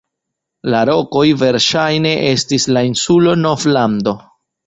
[0.73, 4.17] La rokoj verŝajne estis la insulo Novlando.